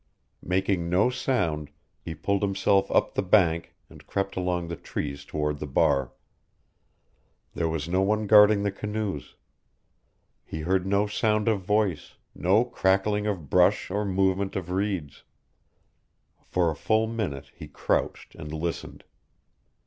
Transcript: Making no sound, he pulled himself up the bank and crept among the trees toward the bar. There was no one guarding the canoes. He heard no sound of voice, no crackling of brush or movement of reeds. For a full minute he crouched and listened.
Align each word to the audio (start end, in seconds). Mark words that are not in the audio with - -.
Making 0.41 0.89
no 0.89 1.11
sound, 1.11 1.69
he 2.01 2.15
pulled 2.15 2.41
himself 2.41 2.89
up 2.89 3.13
the 3.13 3.21
bank 3.21 3.75
and 3.87 4.07
crept 4.07 4.35
among 4.35 4.67
the 4.67 4.75
trees 4.75 5.23
toward 5.25 5.59
the 5.59 5.67
bar. 5.67 6.11
There 7.53 7.69
was 7.69 7.87
no 7.87 8.01
one 8.01 8.25
guarding 8.25 8.63
the 8.63 8.71
canoes. 8.71 9.35
He 10.43 10.61
heard 10.61 10.87
no 10.87 11.05
sound 11.05 11.47
of 11.47 11.61
voice, 11.61 12.15
no 12.33 12.65
crackling 12.65 13.27
of 13.27 13.47
brush 13.51 13.91
or 13.91 14.03
movement 14.03 14.55
of 14.55 14.71
reeds. 14.71 15.21
For 16.47 16.71
a 16.71 16.75
full 16.75 17.05
minute 17.05 17.51
he 17.53 17.67
crouched 17.67 18.33
and 18.33 18.51
listened. 18.51 19.03